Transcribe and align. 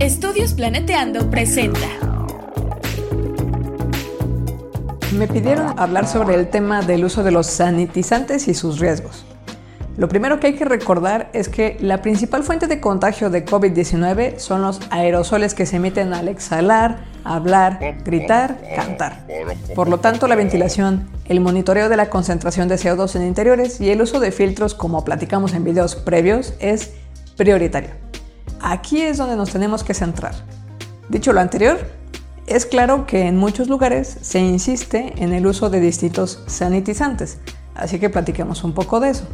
Estudios 0.00 0.54
Planeteando 0.54 1.30
presenta. 1.30 1.86
Me 5.12 5.28
pidieron 5.28 5.78
hablar 5.78 6.06
sobre 6.06 6.36
el 6.36 6.48
tema 6.48 6.80
del 6.80 7.04
uso 7.04 7.22
de 7.22 7.30
los 7.30 7.46
sanitizantes 7.46 8.48
y 8.48 8.54
sus 8.54 8.78
riesgos. 8.78 9.26
Lo 9.98 10.08
primero 10.08 10.40
que 10.40 10.46
hay 10.46 10.54
que 10.54 10.64
recordar 10.64 11.28
es 11.34 11.50
que 11.50 11.76
la 11.80 12.00
principal 12.00 12.44
fuente 12.44 12.66
de 12.66 12.80
contagio 12.80 13.28
de 13.28 13.44
COVID-19 13.44 14.38
son 14.38 14.62
los 14.62 14.80
aerosoles 14.88 15.52
que 15.52 15.66
se 15.66 15.76
emiten 15.76 16.14
al 16.14 16.28
exhalar, 16.28 17.04
hablar, 17.22 17.78
gritar, 18.02 18.58
cantar. 18.74 19.26
Por 19.74 19.90
lo 19.90 20.00
tanto, 20.00 20.28
la 20.28 20.34
ventilación, 20.34 21.10
el 21.26 21.40
monitoreo 21.40 21.90
de 21.90 21.98
la 21.98 22.08
concentración 22.08 22.68
de 22.68 22.76
CO2 22.76 23.16
en 23.16 23.26
interiores 23.26 23.82
y 23.82 23.90
el 23.90 24.00
uso 24.00 24.18
de 24.18 24.32
filtros 24.32 24.72
como 24.72 25.04
platicamos 25.04 25.52
en 25.52 25.62
videos 25.62 25.94
previos 25.94 26.54
es 26.58 26.92
prioritario. 27.36 28.09
Aquí 28.62 29.00
es 29.00 29.16
donde 29.16 29.36
nos 29.36 29.50
tenemos 29.50 29.82
que 29.84 29.94
centrar. 29.94 30.34
Dicho 31.08 31.32
lo 31.32 31.40
anterior, 31.40 31.78
es 32.46 32.66
claro 32.66 33.06
que 33.06 33.26
en 33.26 33.36
muchos 33.36 33.68
lugares 33.68 34.18
se 34.20 34.40
insiste 34.40 35.14
en 35.16 35.32
el 35.32 35.46
uso 35.46 35.70
de 35.70 35.80
distintos 35.80 36.42
sanitizantes, 36.46 37.38
así 37.74 37.98
que 37.98 38.10
platiquemos 38.10 38.64
un 38.64 38.74
poco 38.74 39.00
de 39.00 39.10
eso. 39.10 39.24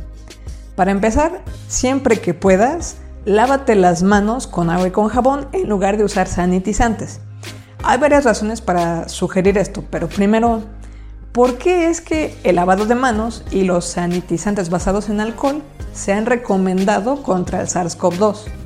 Para 0.77 0.91
empezar, 0.91 1.43
siempre 1.67 2.21
que 2.21 2.35
puedas, 2.35 2.97
lávate 3.25 3.75
las 3.75 4.03
manos 4.03 4.47
con 4.47 4.71
agua 4.71 4.89
y 4.89 4.91
con 4.91 5.09
jabón 5.09 5.49
en 5.53 5.69
lugar 5.69 5.97
de 5.97 6.05
usar 6.05 6.29
sanitizantes. 6.29 7.21
Hay 7.83 7.99
varias 7.99 8.25
razones 8.25 8.61
para 8.61 9.09
sugerir 9.09 9.59
esto, 9.59 9.83
pero 9.91 10.09
primero, 10.09 10.63
¿por 11.33 11.59
qué 11.59 11.89
es 11.89 12.01
que 12.01 12.39
el 12.45 12.57
lavado 12.57 12.87
de 12.87 12.95
manos 12.95 13.45
y 13.51 13.65
los 13.65 13.87
sanitizantes 13.87 14.71
basados 14.71 15.09
en 15.09 15.21
alcohol 15.21 15.63
se 15.95 16.13
han 16.13 16.27
recomendado 16.27 17.23
contra 17.23 17.61
el 17.61 17.69
SARS-CoV-2? 17.69 18.66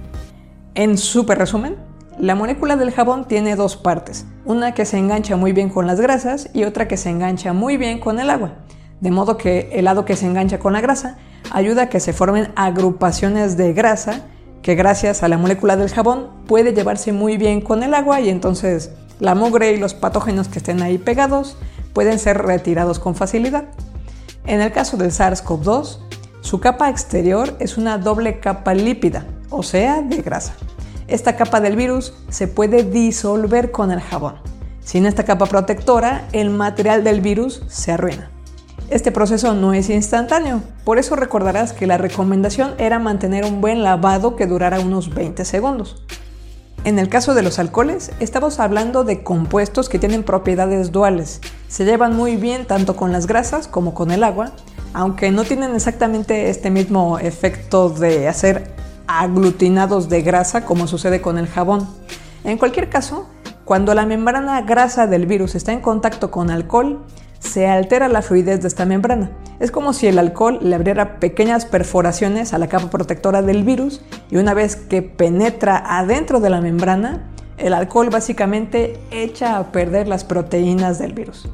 En 0.80 0.96
súper 0.96 1.36
resumen, 1.36 1.76
la 2.18 2.34
molécula 2.34 2.74
del 2.74 2.90
jabón 2.90 3.28
tiene 3.28 3.54
dos 3.54 3.76
partes, 3.76 4.24
una 4.46 4.72
que 4.72 4.86
se 4.86 4.96
engancha 4.96 5.36
muy 5.36 5.52
bien 5.52 5.68
con 5.68 5.86
las 5.86 6.00
grasas 6.00 6.48
y 6.54 6.64
otra 6.64 6.88
que 6.88 6.96
se 6.96 7.10
engancha 7.10 7.52
muy 7.52 7.76
bien 7.76 8.00
con 8.00 8.18
el 8.18 8.30
agua, 8.30 8.52
de 9.02 9.10
modo 9.10 9.36
que 9.36 9.68
el 9.74 9.84
lado 9.84 10.06
que 10.06 10.16
se 10.16 10.24
engancha 10.24 10.58
con 10.58 10.72
la 10.72 10.80
grasa 10.80 11.18
ayuda 11.50 11.82
a 11.82 11.88
que 11.90 12.00
se 12.00 12.14
formen 12.14 12.50
agrupaciones 12.56 13.58
de 13.58 13.74
grasa 13.74 14.22
que 14.62 14.74
gracias 14.74 15.22
a 15.22 15.28
la 15.28 15.36
molécula 15.36 15.76
del 15.76 15.90
jabón 15.90 16.30
puede 16.46 16.72
llevarse 16.72 17.12
muy 17.12 17.36
bien 17.36 17.60
con 17.60 17.82
el 17.82 17.92
agua 17.92 18.22
y 18.22 18.30
entonces 18.30 18.90
la 19.18 19.34
mugre 19.34 19.72
y 19.72 19.76
los 19.76 19.92
patógenos 19.92 20.48
que 20.48 20.60
estén 20.60 20.80
ahí 20.80 20.96
pegados 20.96 21.58
pueden 21.92 22.18
ser 22.18 22.38
retirados 22.38 22.98
con 22.98 23.14
facilidad. 23.14 23.64
En 24.46 24.62
el 24.62 24.72
caso 24.72 24.96
del 24.96 25.10
SARS-CoV-2, 25.10 25.98
su 26.40 26.58
capa 26.58 26.88
exterior 26.88 27.54
es 27.58 27.76
una 27.76 27.98
doble 27.98 28.40
capa 28.40 28.72
lípida, 28.72 29.26
o 29.50 29.62
sea, 29.62 30.00
de 30.00 30.22
grasa. 30.22 30.54
Esta 31.08 31.36
capa 31.36 31.60
del 31.60 31.76
virus 31.76 32.14
se 32.28 32.48
puede 32.48 32.84
disolver 32.84 33.70
con 33.72 33.90
el 33.90 34.00
jabón. 34.00 34.36
Sin 34.82 35.06
esta 35.06 35.24
capa 35.24 35.46
protectora, 35.46 36.28
el 36.32 36.50
material 36.50 37.04
del 37.04 37.20
virus 37.20 37.62
se 37.68 37.92
arruina. 37.92 38.30
Este 38.90 39.12
proceso 39.12 39.54
no 39.54 39.72
es 39.72 39.88
instantáneo, 39.88 40.62
por 40.84 40.98
eso 40.98 41.14
recordarás 41.14 41.72
que 41.72 41.86
la 41.86 41.96
recomendación 41.96 42.74
era 42.78 42.98
mantener 42.98 43.44
un 43.44 43.60
buen 43.60 43.84
lavado 43.84 44.34
que 44.34 44.48
durara 44.48 44.80
unos 44.80 45.14
20 45.14 45.44
segundos. 45.44 46.02
En 46.82 46.98
el 46.98 47.08
caso 47.08 47.34
de 47.34 47.42
los 47.42 47.58
alcoholes, 47.58 48.10
estamos 48.20 48.58
hablando 48.58 49.04
de 49.04 49.22
compuestos 49.22 49.88
que 49.88 49.98
tienen 49.98 50.22
propiedades 50.22 50.90
duales. 50.90 51.40
Se 51.68 51.84
llevan 51.84 52.16
muy 52.16 52.36
bien 52.36 52.66
tanto 52.66 52.96
con 52.96 53.12
las 53.12 53.26
grasas 53.26 53.68
como 53.68 53.94
con 53.94 54.10
el 54.10 54.24
agua, 54.24 54.52
aunque 54.94 55.30
no 55.30 55.44
tienen 55.44 55.74
exactamente 55.74 56.48
este 56.48 56.70
mismo 56.70 57.18
efecto 57.18 57.90
de 57.90 58.28
hacer 58.28 58.74
aglutinados 59.18 60.08
de 60.08 60.22
grasa 60.22 60.64
como 60.64 60.86
sucede 60.86 61.20
con 61.20 61.36
el 61.36 61.48
jabón. 61.48 61.88
En 62.44 62.58
cualquier 62.58 62.88
caso, 62.88 63.26
cuando 63.64 63.92
la 63.94 64.06
membrana 64.06 64.62
grasa 64.62 65.08
del 65.08 65.26
virus 65.26 65.56
está 65.56 65.72
en 65.72 65.80
contacto 65.80 66.30
con 66.30 66.50
alcohol, 66.50 67.04
se 67.40 67.66
altera 67.66 68.08
la 68.08 68.22
fluidez 68.22 68.60
de 68.60 68.68
esta 68.68 68.84
membrana. 68.84 69.32
Es 69.58 69.72
como 69.72 69.92
si 69.92 70.06
el 70.06 70.18
alcohol 70.18 70.58
le 70.62 70.76
abriera 70.76 71.18
pequeñas 71.18 71.66
perforaciones 71.66 72.54
a 72.54 72.58
la 72.58 72.68
capa 72.68 72.88
protectora 72.88 73.42
del 73.42 73.64
virus 73.64 74.00
y 74.30 74.36
una 74.36 74.54
vez 74.54 74.76
que 74.76 75.02
penetra 75.02 75.82
adentro 75.98 76.38
de 76.38 76.50
la 76.50 76.60
membrana, 76.60 77.30
el 77.58 77.74
alcohol 77.74 78.10
básicamente 78.10 78.98
echa 79.10 79.58
a 79.58 79.72
perder 79.72 80.06
las 80.06 80.24
proteínas 80.24 80.98
del 80.98 81.14
virus. 81.14 81.48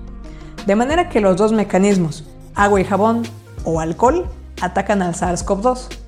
De 0.67 0.77
manera 0.77 1.09
que 1.09 1.21
los 1.21 1.37
dos 1.37 1.53
mecanismos, 1.53 2.25
agua 2.55 2.81
y 2.81 2.85
jabón 2.85 3.23
o 3.65 3.81
alcohol, 3.81 4.27
atacan 4.61 5.01
al 5.01 5.15
SARS-CoV-2. 5.15 6.06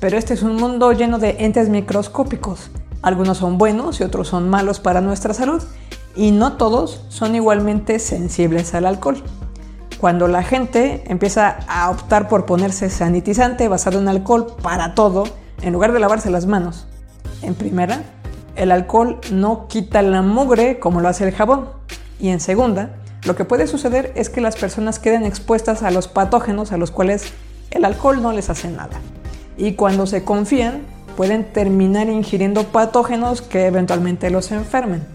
Pero 0.00 0.16
este 0.16 0.32
es 0.32 0.42
un 0.42 0.56
mundo 0.56 0.92
lleno 0.92 1.18
de 1.18 1.36
entes 1.40 1.68
microscópicos. 1.68 2.70
Algunos 3.02 3.36
son 3.38 3.58
buenos 3.58 4.00
y 4.00 4.02
otros 4.02 4.28
son 4.28 4.48
malos 4.48 4.80
para 4.80 5.02
nuestra 5.02 5.34
salud 5.34 5.62
y 6.16 6.30
no 6.30 6.54
todos 6.54 7.04
son 7.10 7.34
igualmente 7.34 7.98
sensibles 7.98 8.74
al 8.74 8.86
alcohol. 8.86 9.22
Cuando 10.00 10.26
la 10.26 10.42
gente 10.42 11.04
empieza 11.06 11.58
a 11.68 11.90
optar 11.90 12.28
por 12.28 12.46
ponerse 12.46 12.88
sanitizante 12.88 13.68
basado 13.68 13.98
en 13.98 14.08
alcohol 14.08 14.54
para 14.62 14.94
todo, 14.94 15.24
en 15.60 15.74
lugar 15.74 15.92
de 15.92 16.00
lavarse 16.00 16.30
las 16.30 16.46
manos, 16.46 16.86
en 17.42 17.54
primera, 17.54 18.02
el 18.56 18.72
alcohol 18.72 19.20
no 19.30 19.68
quita 19.68 20.00
la 20.00 20.22
mugre 20.22 20.78
como 20.78 21.02
lo 21.02 21.08
hace 21.08 21.28
el 21.28 21.34
jabón. 21.34 21.68
Y 22.18 22.30
en 22.30 22.40
segunda, 22.40 22.96
lo 23.24 23.36
que 23.36 23.44
puede 23.44 23.66
suceder 23.66 24.12
es 24.16 24.30
que 24.30 24.40
las 24.40 24.56
personas 24.56 24.98
queden 24.98 25.24
expuestas 25.24 25.82
a 25.82 25.90
los 25.90 26.08
patógenos 26.08 26.72
a 26.72 26.78
los 26.78 26.90
cuales 26.90 27.24
el 27.70 27.84
alcohol 27.84 28.22
no 28.22 28.32
les 28.32 28.48
hace 28.48 28.68
nada 28.68 28.98
y 29.56 29.74
cuando 29.74 30.06
se 30.06 30.24
confían 30.24 30.82
pueden 31.16 31.52
terminar 31.52 32.08
ingiriendo 32.08 32.64
patógenos 32.64 33.42
que 33.42 33.66
eventualmente 33.66 34.30
los 34.30 34.52
enfermen. 34.52 35.06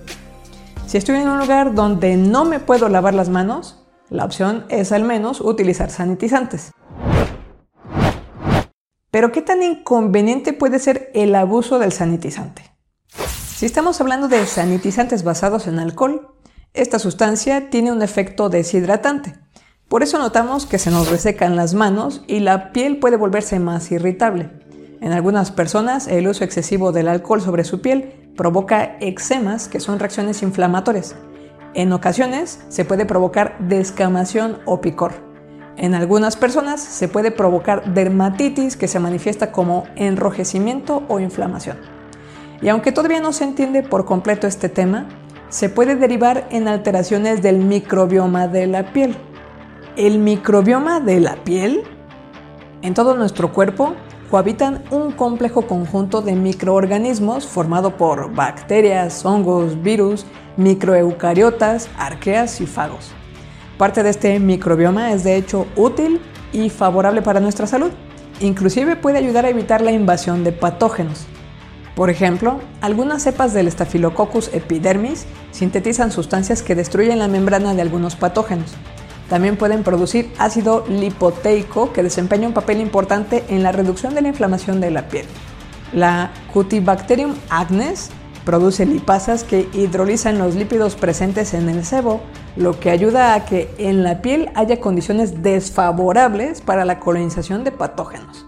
Si 0.87 0.97
estoy 0.97 1.17
en 1.17 1.29
un 1.29 1.39
lugar 1.39 1.73
donde 1.73 2.15
no 2.15 2.45
me 2.45 2.59
puedo 2.59 2.89
lavar 2.89 3.13
las 3.13 3.29
manos, 3.29 3.83
la 4.09 4.23
opción 4.23 4.65
es 4.69 4.91
al 4.91 5.03
menos 5.03 5.41
utilizar 5.41 5.89
sanitizantes. 5.89 6.71
Pero 9.09 9.31
¿qué 9.31 9.41
tan 9.41 9.63
inconveniente 9.63 10.53
puede 10.53 10.77
ser 10.77 11.09
el 11.13 11.33
abuso 11.35 11.79
del 11.79 11.91
sanitizante? 11.91 12.63
Si 13.55 13.65
estamos 13.65 13.99
hablando 14.01 14.27
de 14.27 14.45
sanitizantes 14.45 15.23
basados 15.23 15.67
en 15.67 15.79
alcohol, 15.79 16.35
esta 16.73 16.99
sustancia 16.99 17.69
tiene 17.69 17.93
un 17.93 18.01
efecto 18.01 18.49
deshidratante, 18.49 19.39
por 19.87 20.01
eso 20.01 20.17
notamos 20.17 20.65
que 20.65 20.79
se 20.79 20.91
nos 20.91 21.09
resecan 21.09 21.55
las 21.55 21.73
manos 21.73 22.23
y 22.27 22.39
la 22.39 22.71
piel 22.71 22.97
puede 22.97 23.17
volverse 23.17 23.59
más 23.59 23.91
irritable. 23.91 24.49
En 24.99 25.11
algunas 25.11 25.51
personas, 25.51 26.07
el 26.07 26.27
uso 26.27 26.43
excesivo 26.43 26.91
del 26.91 27.07
alcohol 27.07 27.41
sobre 27.41 27.63
su 27.63 27.81
piel 27.81 28.31
provoca 28.35 28.97
eczemas, 28.99 29.67
que 29.67 29.79
son 29.79 29.99
reacciones 29.99 30.41
inflamatorias. 30.41 31.15
En 31.75 31.93
ocasiones, 31.93 32.61
se 32.69 32.85
puede 32.85 33.05
provocar 33.05 33.57
descamación 33.59 34.57
o 34.65 34.81
picor. 34.81 35.11
En 35.77 35.93
algunas 35.93 36.37
personas 36.37 36.81
se 36.81 37.07
puede 37.07 37.31
provocar 37.31 37.93
dermatitis 37.93 38.77
que 38.77 38.87
se 38.87 38.99
manifiesta 38.99 39.51
como 39.51 39.83
enrojecimiento 39.95 41.03
o 41.09 41.19
inflamación. 41.19 41.77
Y 42.61 42.69
aunque 42.69 42.91
todavía 42.91 43.19
no 43.19 43.33
se 43.33 43.43
entiende 43.43 43.83
por 43.83 44.05
completo 44.05 44.47
este 44.47 44.69
tema, 44.69 45.07
se 45.49 45.69
puede 45.69 45.95
derivar 45.95 46.47
en 46.49 46.67
alteraciones 46.67 47.41
del 47.41 47.57
microbioma 47.57 48.47
de 48.47 48.67
la 48.67 48.93
piel. 48.93 49.15
El 49.97 50.19
microbioma 50.19 51.00
de 51.00 51.21
la 51.21 51.38
piel 51.45 51.83
en 52.81 52.94
todo 52.94 53.15
nuestro 53.15 53.53
cuerpo 53.53 53.94
cohabitan 54.30 54.83
un 54.92 55.13
complejo 55.13 55.68
conjunto 55.68 56.21
de 56.21 56.36
microorganismos 56.36 57.47
formado 57.47 57.95
por 57.95 58.36
bacterias, 58.36 59.24
hongos, 59.25 59.81
virus, 59.81 60.25
microeucariotas, 60.57 61.88
arqueas 61.97 62.59
y 62.59 62.68
fagos. 62.68 63.12
Parte 63.77 64.03
de 64.03 64.09
este 64.09 64.38
microbioma 64.38 65.13
es 65.13 65.24
de 65.24 65.38
hecho 65.38 65.65
útil 65.77 66.19
y 66.51 66.69
favorable 66.69 67.21
para 67.21 67.39
nuestra 67.39 67.65
salud. 67.65 67.92
Inclusive 68.42 68.97
puede 68.97 69.19
ayudar 69.19 69.45
a 69.45 69.50
evitar 69.50 69.80
la 69.80 69.94
invasión 69.94 70.44
de 70.44 70.51
patógenos. 70.51 71.25
Por 71.95 72.09
ejemplo, 72.09 72.59
algunas 72.81 73.24
cepas 73.24 73.53
del 73.53 73.71
Staphylococcus 73.71 74.53
epidermis 74.53 75.25
sintetizan 75.51 76.12
sustancias 76.12 76.62
que 76.62 76.75
destruyen 76.75 77.19
la 77.19 77.30
membrana 77.30 77.74
de 77.74 77.81
algunos 77.81 78.18
patógenos. 78.18 78.75
También 79.30 79.57
pueden 79.57 79.83
producir 79.83 80.31
ácido 80.38 80.86
lipoteico 80.88 81.92
que 81.92 82.04
desempeña 82.04 82.48
un 82.48 82.54
papel 82.54 82.80
importante 82.80 83.44
en 83.50 83.63
la 83.63 83.72
reducción 83.72 84.13
de 84.13 84.22
la 84.22 84.27
inflamación 84.27 84.80
de 84.80 84.92
la 84.92 85.07
piel. 85.07 85.25
La 85.94 86.31
Cutibacterium 86.54 87.33
agnes 87.50 88.12
produce 88.45 88.86
lipasas 88.86 89.44
que 89.44 89.68
hidrolizan 89.74 90.38
los 90.38 90.56
lípidos 90.56 90.95
presentes 90.95 91.54
en 91.54 91.68
el 91.68 91.83
sebo, 91.83 92.22
lo 92.56 92.80
que 92.80 92.92
ayuda 92.92 93.33
a 93.33 93.45
que 93.45 93.74
en 93.80 94.04
la 94.04 94.22
piel 94.22 94.51
haya 94.54 94.80
condiciones 94.80 95.42
desfavorables 95.42 96.62
para 96.62 96.86
la 96.86 97.00
colonización 97.00 97.63
de 97.63 97.71
patógenos. 97.71 98.45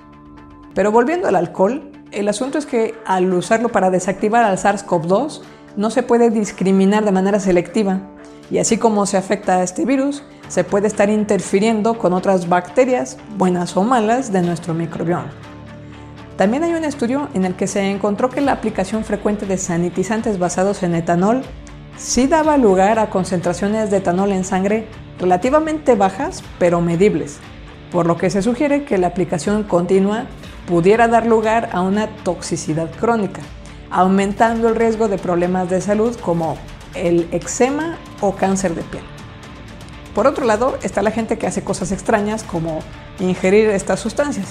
Pero 0.76 0.92
volviendo 0.92 1.28
al 1.28 1.36
alcohol, 1.36 1.92
el 2.12 2.30
asunto 2.30 2.60
es 2.60 2.68
que 2.68 2.94
al 3.06 3.34
usarlo 3.34 3.70
para 3.70 3.90
desactivar 3.90 4.44
al 4.44 4.58
SARS-CoV-2 4.58 5.42
no 5.76 5.90
se 5.90 6.04
puede 6.04 6.30
discriminar 6.30 7.04
de 7.04 7.12
manera 7.12 7.40
selectiva 7.40 8.02
y 8.50 8.60
así 8.60 8.78
como 8.78 9.06
se 9.06 9.18
afecta 9.18 9.58
a 9.58 9.64
este 9.64 9.86
virus, 9.86 10.24
se 10.48 10.64
puede 10.64 10.88
estar 10.88 11.10
interfiriendo 11.10 11.98
con 11.98 12.14
otras 12.14 12.48
bacterias, 12.48 13.18
buenas 13.38 13.76
o 13.78 13.84
malas, 13.84 14.32
de 14.32 14.42
nuestro 14.42 14.74
microbioma. 14.74 15.32
También 16.38 16.64
hay 16.64 16.74
un 16.74 16.84
estudio 16.84 17.30
en 17.34 17.46
el 17.46 17.56
que 17.56 17.68
se 17.68 17.90
encontró 17.90 18.30
que 18.30 18.42
la 18.42 18.52
aplicación 18.52 19.04
frecuente 19.04 19.46
de 19.46 19.58
sanitizantes 19.58 20.38
basados 20.38 20.84
en 20.84 20.94
etanol 20.94 21.42
sí 21.98 22.28
daba 22.28 22.58
lugar 22.58 23.00
a 23.00 23.10
concentraciones 23.10 23.90
de 23.90 23.98
etanol 23.98 24.32
en 24.32 24.44
sangre 24.44 24.88
relativamente 25.20 25.96
bajas, 25.96 26.44
pero 26.60 26.80
medibles, 26.80 27.40
por 27.92 28.06
lo 28.06 28.18
que 28.18 28.30
se 28.30 28.44
sugiere 28.44 28.86
que 28.86 29.00
la 29.00 29.08
aplicación 29.08 29.64
continua 29.64 30.26
pudiera 30.68 31.08
dar 31.08 31.26
lugar 31.26 31.70
a 31.72 31.82
una 31.82 32.08
toxicidad 32.24 32.92
crónica, 33.00 33.42
aumentando 33.90 34.68
el 34.68 34.76
riesgo 34.76 35.08
de 35.08 35.18
problemas 35.18 35.70
de 35.72 35.82
salud 35.82 36.16
como 36.18 36.56
el 36.94 37.28
eczema 37.32 37.98
o 38.22 38.36
cáncer 38.36 38.76
de 38.76 38.84
piel. 38.84 39.17
Por 40.18 40.26
otro 40.26 40.46
lado, 40.46 40.80
está 40.82 41.04
la 41.04 41.12
gente 41.12 41.38
que 41.38 41.46
hace 41.46 41.64
cosas 41.64 41.92
extrañas 41.92 42.42
como 42.42 42.80
ingerir 43.20 43.70
estas 43.70 44.00
sustancias. 44.00 44.48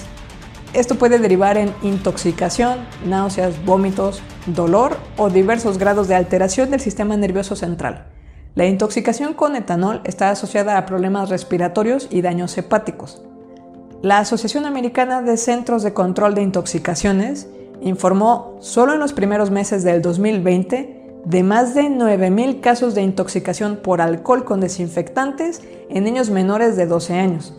Esto 0.75 0.95
puede 0.95 1.19
derivar 1.19 1.57
en 1.57 1.75
intoxicación, 1.83 2.79
náuseas, 3.05 3.65
vómitos, 3.65 4.23
dolor 4.47 4.97
o 5.17 5.29
diversos 5.29 5.77
grados 5.79 6.07
de 6.07 6.15
alteración 6.15 6.71
del 6.71 6.79
sistema 6.79 7.17
nervioso 7.17 7.57
central. 7.57 8.07
La 8.55 8.67
intoxicación 8.67 9.35
con 9.35 9.57
etanol 9.57 10.03
está 10.05 10.31
asociada 10.31 10.79
a 10.79 10.87
problemas 10.87 11.31
respiratorios 11.31 12.07
y 12.13 12.23
daños 12.23 12.57
hepáticos. 12.57 13.25
La 14.03 14.19
Asociación 14.19 14.67
Americana 14.67 15.21
de 15.21 15.37
Centros 15.37 15.83
de 15.83 15.93
Control 15.93 16.37
de 16.37 16.43
Intoxicaciones 16.43 17.49
informó 17.81 18.57
solo 18.61 18.93
en 18.93 19.01
los 19.01 19.13
primeros 19.13 19.51
meses 19.51 19.83
del 19.83 20.01
2020 20.01 20.96
de 21.27 21.43
más 21.43 21.75
de 21.75 21.83
9.000 21.91 22.61
casos 22.61 22.95
de 22.95 23.03
intoxicación 23.03 23.81
por 23.83 24.01
alcohol 24.01 24.45
con 24.45 24.61
desinfectantes 24.61 25.61
en 25.91 26.05
niños 26.05 26.31
menores 26.31 26.77
de 26.77 26.87
12 26.87 27.15
años. 27.15 27.53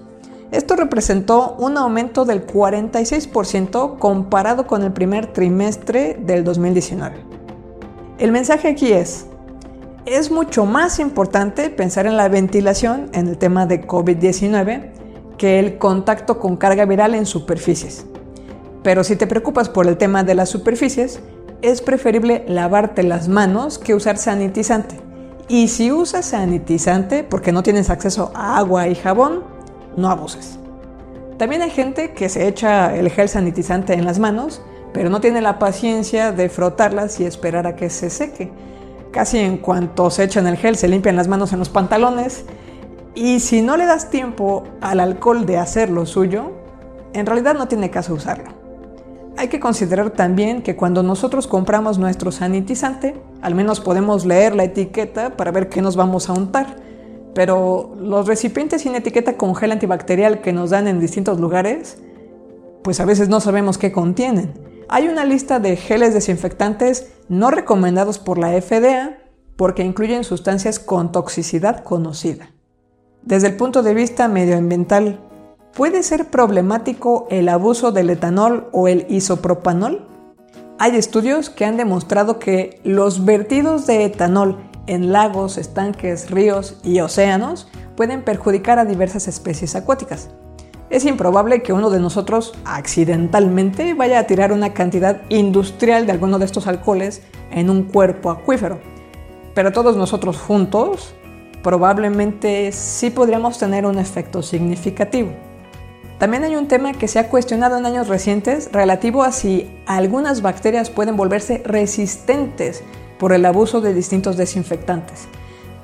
Esto 0.52 0.78
representó 0.78 1.58
un 1.60 1.78
aumento 1.78 2.24
del 2.24 2.48
46% 2.48 4.00
comparado 4.00 4.68
con 4.68 4.84
el 4.84 4.94
primer 4.94 5.34
trimestre 5.34 6.18
del 6.18 6.46
2019. 6.46 7.18
El 8.20 8.32
mensaje 8.32 8.70
aquí 8.70 8.94
es, 8.94 9.26
es 10.06 10.32
mucho 10.32 10.66
más 10.66 11.00
importante 11.00 11.70
pensar 11.70 12.06
en 12.06 12.16
la 12.16 12.30
ventilación 12.30 13.10
en 13.12 13.28
el 13.28 13.38
tema 13.38 13.66
de 13.66 13.86
COVID-19 13.86 14.92
que 15.38 15.60
el 15.60 15.78
contacto 15.78 16.40
con 16.40 16.56
carga 16.56 16.86
viral 16.86 17.16
en 17.16 17.26
superficies. 17.26 18.06
Pero 18.82 19.04
si 19.04 19.18
te 19.18 19.28
preocupas 19.28 19.68
por 19.68 19.88
el 19.88 19.98
tema 19.98 20.24
de 20.24 20.36
las 20.36 20.48
superficies, 20.48 21.20
es 21.62 21.82
preferible 21.82 22.46
lavarte 22.48 23.04
las 23.04 23.28
manos 23.28 23.78
que 23.78 23.96
usar 23.96 24.18
sanitizante. 24.18 25.00
Y 25.48 25.70
si 25.70 25.92
usas 25.92 26.26
sanitizante 26.26 27.24
porque 27.24 27.52
no 27.52 27.64
tienes 27.64 27.90
acceso 27.90 28.32
a 28.36 28.58
agua 28.58 28.88
y 28.88 28.96
jabón, 28.96 29.44
no 29.96 30.10
abuses. 30.10 30.60
También 31.38 31.62
hay 31.62 31.70
gente 31.70 32.12
que 32.12 32.30
se 32.30 32.48
echa 32.48 32.96
el 32.96 33.10
gel 33.10 33.30
sanitizante 33.30 33.94
en 33.94 34.06
las 34.06 34.20
manos, 34.20 34.62
pero 34.94 35.10
no 35.10 35.22
tiene 35.22 35.42
la 35.42 35.60
paciencia 35.60 36.32
de 36.32 36.50
frotarlas 36.50 37.20
y 37.20 37.26
esperar 37.26 37.68
a 37.68 37.76
que 37.76 37.90
se 37.90 38.10
seque. 38.10 38.52
Casi 39.12 39.40
en 39.40 39.58
cuanto 39.58 40.10
se 40.10 40.24
echan 40.24 40.48
el 40.48 40.58
gel 40.58 40.76
se 40.76 40.88
limpian 40.88 41.16
las 41.16 41.28
manos 41.28 41.54
en 41.54 41.60
los 41.60 41.70
pantalones 41.70 42.46
y 43.16 43.40
si 43.40 43.62
no 43.62 43.78
le 43.78 43.86
das 43.86 44.10
tiempo 44.10 44.64
al 44.82 45.00
alcohol 45.00 45.46
de 45.46 45.58
hacer 45.58 45.90
lo 45.90 46.06
suyo, 46.06 46.52
en 47.14 47.26
realidad 47.26 47.56
no 47.56 47.68
tiene 47.68 47.90
caso 47.90 48.14
usarlo. 48.14 48.57
Hay 49.38 49.50
que 49.50 49.60
considerar 49.60 50.10
también 50.10 50.64
que 50.64 50.76
cuando 50.76 51.04
nosotros 51.04 51.46
compramos 51.46 52.00
nuestro 52.00 52.32
sanitizante, 52.32 53.22
al 53.44 53.54
menos 53.54 53.80
podemos 53.80 54.26
leer 54.26 54.56
la 54.56 54.64
etiqueta 54.64 55.38
para 55.38 55.52
ver 55.52 55.70
qué 55.70 55.84
nos 55.84 55.96
vamos 55.96 56.28
a 56.28 56.34
untar. 56.34 56.78
Pero 57.36 57.96
los 58.00 58.26
recipientes 58.26 58.82
sin 58.82 58.96
etiqueta 58.96 59.38
con 59.38 59.54
gel 59.54 59.72
antibacterial 59.72 60.42
que 60.42 60.54
nos 60.54 60.72
dan 60.72 60.88
en 60.88 61.00
distintos 61.00 61.40
lugares, 61.40 62.00
pues 62.84 63.00
a 63.00 63.06
veces 63.06 63.30
no 63.30 63.40
sabemos 63.40 63.78
qué 63.78 63.92
contienen. 63.92 64.54
Hay 64.90 65.08
una 65.08 65.24
lista 65.24 65.60
de 65.60 65.76
geles 65.76 66.16
desinfectantes 66.16 67.14
no 67.30 67.52
recomendados 67.52 68.18
por 68.18 68.40
la 68.40 68.60
FDA 68.60 69.20
porque 69.56 69.84
incluyen 69.84 70.24
sustancias 70.24 70.80
con 70.80 71.12
toxicidad 71.12 71.84
conocida. 71.84 72.50
Desde 73.22 73.50
el 73.50 73.56
punto 73.56 73.84
de 73.84 73.94
vista 73.94 74.28
medioambiental, 74.28 75.20
¿Puede 75.78 76.02
ser 76.02 76.32
problemático 76.32 77.28
el 77.30 77.48
abuso 77.50 77.92
del 77.92 78.10
etanol 78.10 78.68
o 78.72 78.88
el 78.88 79.06
isopropanol? 79.10 80.08
Hay 80.80 80.96
estudios 80.96 81.52
que 81.52 81.66
han 81.66 81.78
demostrado 81.78 82.40
que 82.40 82.82
los 82.84 83.26
vertidos 83.26 83.86
de 83.86 84.06
etanol 84.06 84.58
en 84.88 85.12
lagos, 85.12 85.60
estanques, 85.60 86.32
ríos 86.32 86.80
y 86.84 87.00
océanos 87.02 87.68
pueden 87.96 88.24
perjudicar 88.24 88.80
a 88.80 88.86
diversas 88.86 89.28
especies 89.28 89.76
acuáticas. 89.76 90.32
Es 90.90 91.06
improbable 91.06 91.62
que 91.62 91.74
uno 91.74 91.92
de 91.92 92.00
nosotros 92.00 92.56
accidentalmente 92.66 93.94
vaya 93.94 94.18
a 94.18 94.26
tirar 94.26 94.52
una 94.52 94.74
cantidad 94.74 95.22
industrial 95.30 96.08
de 96.08 96.12
alguno 96.12 96.40
de 96.40 96.46
estos 96.46 96.66
alcoholes 96.66 97.22
en 97.52 97.70
un 97.70 97.84
cuerpo 97.84 98.32
acuífero, 98.32 98.80
pero 99.54 99.72
todos 99.72 99.96
nosotros 99.96 100.40
juntos 100.40 101.14
probablemente 101.62 102.72
sí 102.72 103.12
podríamos 103.12 103.60
tener 103.60 103.86
un 103.86 104.00
efecto 104.00 104.42
significativo. 104.42 105.46
También 106.20 106.44
hay 106.44 106.56
un 106.56 106.68
tema 106.68 106.94
que 106.94 107.08
se 107.08 107.20
ha 107.20 107.30
cuestionado 107.30 107.78
en 107.78 107.86
años 107.86 108.08
recientes 108.08 108.72
relativo 108.72 109.24
a 109.24 109.32
si 109.32 109.70
algunas 109.86 110.42
bacterias 110.42 110.90
pueden 110.90 111.16
volverse 111.16 111.62
resistentes 111.64 112.84
por 113.20 113.34
el 113.34 113.46
abuso 113.46 113.82
de 113.82 113.94
distintos 113.94 114.36
desinfectantes. 114.36 115.28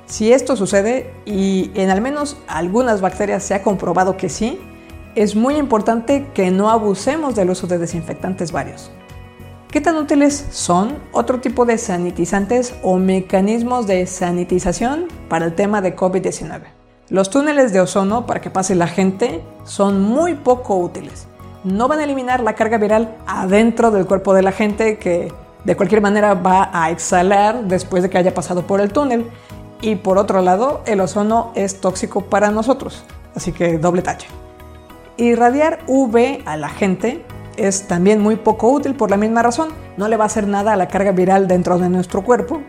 Si 0.07 0.33
esto 0.33 0.55
sucede, 0.55 1.11
y 1.25 1.71
en 1.75 1.91
al 1.91 2.01
menos 2.01 2.37
algunas 2.47 2.99
bacterias 2.99 3.43
se 3.43 3.53
ha 3.53 3.61
comprobado 3.61 4.17
que 4.17 4.29
sí, 4.29 4.59
es 5.15 5.35
muy 5.35 5.55
importante 5.55 6.25
que 6.33 6.49
no 6.49 6.71
abusemos 6.71 7.35
del 7.35 7.51
uso 7.51 7.67
de 7.67 7.77
desinfectantes 7.77 8.51
varios. 8.51 8.91
¿Qué 9.69 9.81
tan 9.81 9.97
útiles 9.97 10.47
son 10.51 10.97
otro 11.11 11.41
tipo 11.41 11.65
de 11.65 11.77
sanitizantes 11.77 12.73
o 12.81 12.97
mecanismos 12.97 13.85
de 13.85 14.05
sanitización 14.07 15.07
para 15.29 15.45
el 15.45 15.55
tema 15.55 15.81
de 15.81 15.95
COVID-19? 15.95 16.82
Los 17.09 17.29
túneles 17.29 17.73
de 17.73 17.81
ozono 17.81 18.25
para 18.25 18.39
que 18.39 18.49
pase 18.49 18.75
la 18.75 18.87
gente 18.87 19.43
son 19.65 20.01
muy 20.01 20.35
poco 20.35 20.77
útiles. 20.77 21.27
No 21.65 21.89
van 21.89 21.99
a 21.99 22.05
eliminar 22.05 22.39
la 22.39 22.55
carga 22.55 22.77
viral 22.77 23.17
adentro 23.27 23.91
del 23.91 24.05
cuerpo 24.05 24.33
de 24.33 24.41
la 24.41 24.53
gente 24.53 24.97
que 24.97 25.31
de 25.65 25.75
cualquier 25.75 26.01
manera 26.01 26.33
va 26.33 26.69
a 26.71 26.91
exhalar 26.91 27.65
después 27.65 28.03
de 28.03 28.09
que 28.09 28.17
haya 28.17 28.33
pasado 28.33 28.65
por 28.65 28.79
el 28.79 28.93
túnel. 28.93 29.29
Y 29.81 29.95
por 29.95 30.17
otro 30.17 30.41
lado, 30.41 30.81
el 30.85 31.01
ozono 31.01 31.51
es 31.55 31.81
tóxico 31.81 32.21
para 32.21 32.51
nosotros, 32.51 33.03
así 33.35 33.51
que 33.51 33.77
doble 33.77 34.01
tacha. 34.01 34.27
Irradiar 35.17 35.79
UV 35.87 36.41
a 36.45 36.55
la 36.55 36.69
gente 36.69 37.25
es 37.57 37.85
también 37.85 38.21
muy 38.21 38.37
poco 38.37 38.69
útil 38.69 38.95
por 38.95 39.11
la 39.11 39.17
misma 39.17 39.43
razón. 39.43 39.69
No 39.97 40.07
le 40.07 40.15
va 40.15 40.23
a 40.23 40.27
hacer 40.27 40.47
nada 40.47 40.71
a 40.71 40.77
la 40.77 40.87
carga 40.87 41.11
viral 41.11 41.49
dentro 41.49 41.77
de 41.79 41.89
nuestro 41.89 42.23
cuerpo 42.23 42.61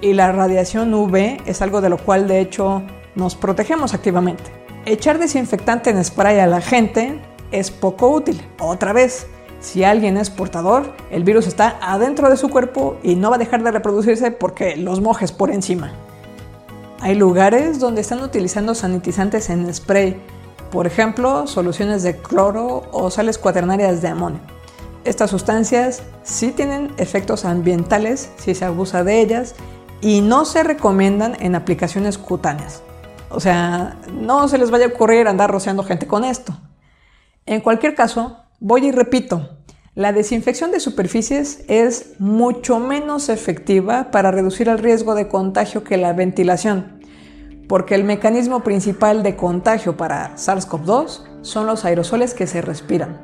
y 0.00 0.14
la 0.14 0.32
radiación 0.32 0.94
UV 0.94 1.42
es 1.44 1.60
algo 1.60 1.82
de 1.82 1.90
lo 1.90 1.98
cual 1.98 2.26
de 2.26 2.40
hecho 2.40 2.82
nos 3.14 3.34
protegemos 3.34 3.94
activamente. 3.94 4.44
Echar 4.84 5.18
desinfectante 5.18 5.90
en 5.90 6.02
spray 6.04 6.38
a 6.38 6.46
la 6.46 6.60
gente 6.60 7.20
es 7.50 7.70
poco 7.70 8.08
útil. 8.08 8.40
Otra 8.58 8.92
vez, 8.92 9.26
si 9.60 9.84
alguien 9.84 10.16
es 10.16 10.28
portador, 10.28 10.92
el 11.10 11.22
virus 11.22 11.46
está 11.46 11.78
adentro 11.80 12.28
de 12.28 12.36
su 12.36 12.48
cuerpo 12.48 12.96
y 13.02 13.14
no 13.14 13.30
va 13.30 13.36
a 13.36 13.38
dejar 13.38 13.62
de 13.62 13.70
reproducirse 13.70 14.32
porque 14.32 14.76
los 14.76 15.00
mojes 15.00 15.30
por 15.30 15.50
encima. 15.50 15.92
Hay 17.00 17.14
lugares 17.14 17.78
donde 17.78 18.00
están 18.00 18.22
utilizando 18.22 18.74
sanitizantes 18.74 19.50
en 19.50 19.72
spray, 19.72 20.20
por 20.70 20.86
ejemplo, 20.86 21.46
soluciones 21.46 22.02
de 22.02 22.16
cloro 22.16 22.84
o 22.92 23.10
sales 23.10 23.38
cuaternarias 23.38 24.02
de 24.02 24.08
amonio. 24.08 24.40
Estas 25.04 25.30
sustancias 25.30 26.02
sí 26.22 26.52
tienen 26.52 26.92
efectos 26.96 27.44
ambientales 27.44 28.30
si 28.36 28.54
se 28.54 28.64
abusa 28.64 29.04
de 29.04 29.20
ellas 29.20 29.54
y 30.00 30.20
no 30.20 30.44
se 30.44 30.62
recomiendan 30.62 31.36
en 31.40 31.54
aplicaciones 31.54 32.18
cutáneas. 32.18 32.82
O 33.32 33.40
sea, 33.40 33.98
no 34.12 34.48
se 34.48 34.58
les 34.58 34.70
vaya 34.70 34.86
a 34.86 34.88
ocurrir 34.88 35.26
andar 35.26 35.50
rociando 35.50 35.84
gente 35.84 36.06
con 36.06 36.24
esto. 36.24 36.56
En 37.46 37.60
cualquier 37.60 37.94
caso, 37.94 38.38
voy 38.60 38.86
y 38.86 38.92
repito, 38.92 39.58
la 39.94 40.12
desinfección 40.12 40.70
de 40.70 40.80
superficies 40.80 41.64
es 41.68 42.14
mucho 42.18 42.78
menos 42.78 43.28
efectiva 43.28 44.10
para 44.10 44.30
reducir 44.30 44.68
el 44.68 44.78
riesgo 44.78 45.14
de 45.14 45.28
contagio 45.28 45.84
que 45.84 45.96
la 45.96 46.12
ventilación, 46.12 47.00
porque 47.68 47.94
el 47.94 48.04
mecanismo 48.04 48.62
principal 48.62 49.22
de 49.22 49.36
contagio 49.36 49.96
para 49.96 50.36
SARS-CoV-2 50.36 51.42
son 51.42 51.66
los 51.66 51.84
aerosoles 51.84 52.34
que 52.34 52.46
se 52.46 52.62
respiran. 52.62 53.20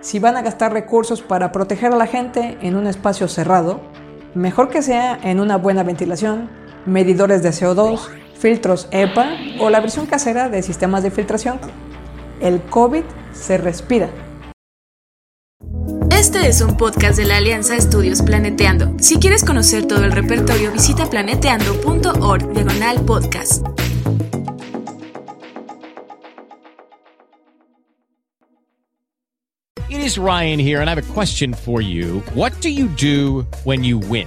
Si 0.00 0.18
van 0.18 0.36
a 0.36 0.42
gastar 0.42 0.72
recursos 0.72 1.22
para 1.22 1.52
proteger 1.52 1.92
a 1.92 1.96
la 1.96 2.06
gente 2.06 2.58
en 2.60 2.74
un 2.74 2.86
espacio 2.86 3.28
cerrado, 3.28 3.80
Mejor 4.34 4.70
que 4.70 4.80
sea 4.80 5.18
en 5.22 5.40
una 5.40 5.58
buena 5.58 5.82
ventilación, 5.82 6.48
medidores 6.86 7.42
de 7.42 7.50
CO2, 7.50 8.08
filtros 8.42 8.88
EPA 8.90 9.36
o 9.60 9.70
la 9.70 9.80
versión 9.80 10.06
casera 10.06 10.48
de 10.48 10.62
sistemas 10.62 11.04
de 11.04 11.12
filtración. 11.12 11.60
El 12.40 12.60
COVID 12.60 13.04
se 13.32 13.56
respira. 13.56 14.10
Este 16.10 16.48
es 16.48 16.60
un 16.60 16.76
podcast 16.76 17.16
de 17.16 17.24
la 17.24 17.36
Alianza 17.36 17.76
Estudios 17.76 18.20
Planeteando. 18.20 18.96
Si 18.98 19.18
quieres 19.18 19.44
conocer 19.44 19.86
todo 19.86 20.04
el 20.04 20.12
repertorio, 20.12 20.72
visita 20.72 21.08
planeteando.org 21.08 22.52
diagonal 22.52 23.00
podcast. 23.02 23.64
It 29.88 30.00
is 30.00 30.18
Ryan 30.18 30.58
here, 30.58 30.80
and 30.80 30.88
I 30.88 30.94
have 30.94 30.98
a 30.98 31.14
question 31.14 31.54
for 31.54 31.80
you. 31.80 32.22
What 32.34 32.52
do 32.60 32.70
you 32.70 32.88
do 32.88 33.46
when 33.64 33.84
you 33.84 33.98
win? 33.98 34.26